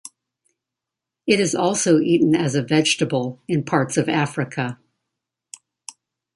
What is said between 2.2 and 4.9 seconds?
as a vegetable in parts of Africa.